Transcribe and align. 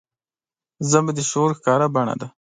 ژبه 0.89 1.11
د 1.15 1.19
شعور 1.29 1.51
ښکاره 1.57 1.87
بڼه 1.95 2.15
ده 2.21 2.27